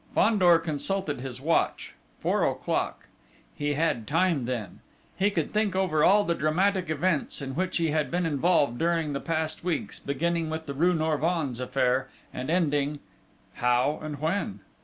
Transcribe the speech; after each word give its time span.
Fandor 0.15 0.57
consulted 0.57 1.21
his 1.21 1.39
watch 1.39 1.93
four 2.19 2.43
o'clock! 2.43 3.05
He 3.55 3.73
had 3.75 4.07
time 4.07 4.45
then! 4.45 4.79
He 5.15 5.29
could 5.29 5.53
think 5.53 5.75
over 5.75 6.03
all 6.03 6.23
the 6.23 6.33
dramatic 6.33 6.89
events 6.89 7.39
in 7.39 7.53
which 7.53 7.77
he 7.77 7.91
had 7.91 8.09
been 8.09 8.25
involved 8.25 8.79
during 8.79 9.13
the 9.13 9.19
past 9.19 9.63
weeks, 9.63 9.99
beginning 9.99 10.49
with 10.49 10.65
the 10.65 10.73
rue 10.73 10.95
Norvins 10.95 11.59
affair, 11.59 12.09
and 12.33 12.49
ending 12.49 12.99
how, 13.57 13.99
and 14.01 14.17
when? 14.17 14.61